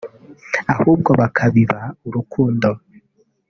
ahubwo 0.73 1.09
bakabiba 1.19 1.79
urukundo 2.07 2.69